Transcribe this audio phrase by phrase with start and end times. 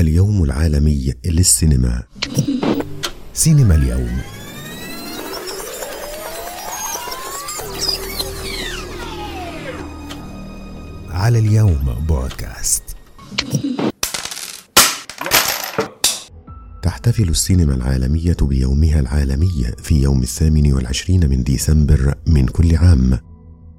[0.00, 2.02] اليوم العالمي للسينما.
[3.32, 4.20] سينما اليوم.
[11.08, 12.82] على اليوم بودكاست
[16.82, 23.25] تحتفل السينما العالمية بيومها العالمي في يوم الثامن والعشرين من ديسمبر من كل عام.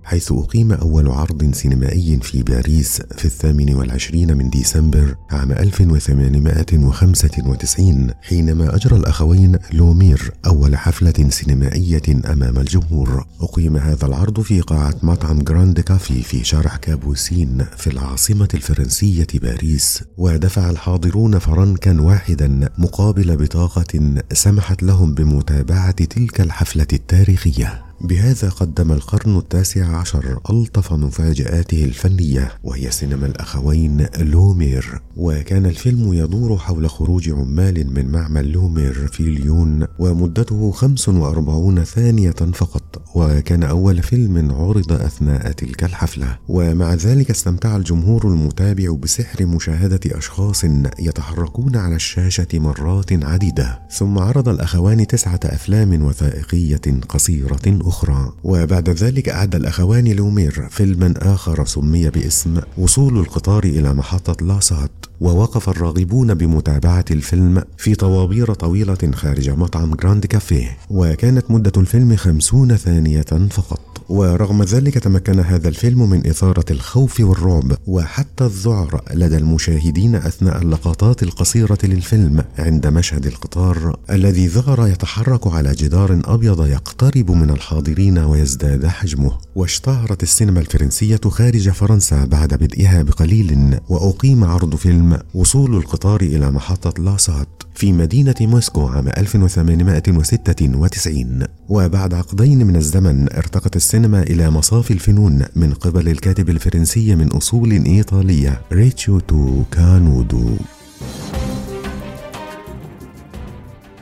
[0.07, 8.75] حيث أقيم أول عرض سينمائي في باريس في الثامن والعشرين من ديسمبر عام 1895 حينما
[8.75, 13.25] أجرى الأخوين لومير أول حفلة سينمائية أمام الجمهور.
[13.41, 20.03] أقيم هذا العرض في قاعة مطعم جراند كافي في شارع كابوسين في العاصمة الفرنسية باريس
[20.17, 27.86] ودفع الحاضرون فرنكا واحدا مقابل بطاقة سمحت لهم بمتابعة تلك الحفلة التاريخية.
[28.01, 35.01] بهذا قدم القرن التاسع عشر ألطف مفاجآته الفنية وهي سينما الأخوين لومير.
[35.15, 43.01] وكان الفيلم يدور حول خروج عمال من معمل لومير في ليون ومدته 45 ثانية فقط.
[43.15, 46.37] وكان أول فيلم عرض أثناء تلك الحفلة.
[46.47, 50.63] ومع ذلك استمتع الجمهور المتابع بسحر مشاهدة أشخاص
[50.99, 53.79] يتحركون على الشاشة مرات عديدة.
[53.91, 58.31] ثم عرض الأخوان تسعة أفلام وثائقية قصيرة أخرى.
[58.43, 65.06] وبعد ذلك أعد الأخوان لومير فيلما آخر سمي باسم وصول القطار إلى محطة لاسات.
[65.21, 72.75] ووقف الراغبون بمتابعة الفيلم في طوابير طويلة خارج مطعم جراند كافيه وكانت مدة الفيلم خمسون
[72.75, 73.79] ثانية فقط.
[74.09, 81.23] ورغم ذلك تمكن هذا الفيلم من إثارة الخوف والرعب وحتى الذعر لدى المشاهدين أثناء اللقطات
[81.23, 88.85] القصيرة للفيلم عند مشهد القطار الذي ظهر يتحرك على جدار أبيض يقترب من الحاضرين ويزداد
[88.85, 89.37] حجمه.
[89.55, 97.03] واشتهرت السينما الفرنسية خارج فرنسا بعد بدئها بقليل وأقيم عرض فيلم وصول القطار إلى محطة
[97.03, 105.45] لاسات في مدينة موسكو عام 1896 وبعد عقدين من الزمن ارتقت السينما إلى مصاف الفنون
[105.55, 110.49] من قبل الكاتب الفرنسي من أصول إيطالية ريتشوتو كانودو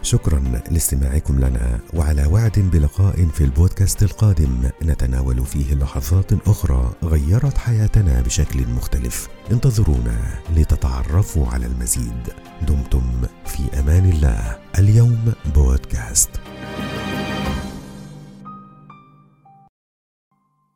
[0.06, 0.40] شكرا
[0.72, 8.68] لاستماعكم لنا وعلى وعد بلقاء في البودكاست القادم نتناول فيه لحظات أخرى غيرت حياتنا بشكل
[8.68, 9.28] مختلف.
[9.52, 10.18] انتظرونا
[10.56, 12.24] لتتعرفوا على المزيد.
[12.68, 14.58] دمتم في أمان الله.
[14.80, 16.30] اليوم بودكاست.